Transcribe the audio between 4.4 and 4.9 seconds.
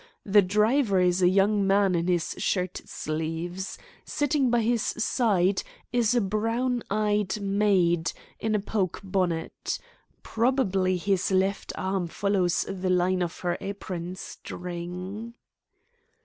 by his